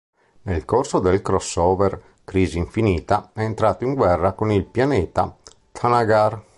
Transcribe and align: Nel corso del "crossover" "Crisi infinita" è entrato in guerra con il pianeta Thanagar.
Nel 0.45 0.65
corso 0.65 0.97
del 0.97 1.21
"crossover" 1.21 2.15
"Crisi 2.25 2.57
infinita" 2.57 3.29
è 3.35 3.41
entrato 3.41 3.83
in 3.83 3.93
guerra 3.93 4.33
con 4.33 4.51
il 4.51 4.65
pianeta 4.65 5.37
Thanagar. 5.71 6.43